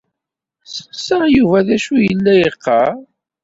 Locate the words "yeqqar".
2.35-2.93